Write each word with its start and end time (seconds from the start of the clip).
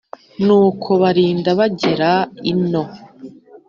n’uko 0.45 0.89
barinda 1.01 1.49
bagera 1.59 2.09
ino, 2.51 2.83